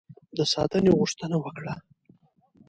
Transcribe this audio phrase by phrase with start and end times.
[0.37, 1.73] د ساتنې غوښتنه وکړه.